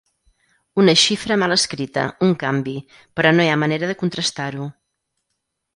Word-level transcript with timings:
Una 0.83 0.95
xifra 1.01 1.37
mal 1.41 1.53
escrita, 1.57 2.07
un 2.29 2.33
canvi… 2.45 2.75
però 3.19 3.37
no 3.37 3.47
hi 3.49 3.53
ha 3.53 3.61
manera 3.67 3.93
de 3.93 3.99
contrastar-ho. 4.05 4.69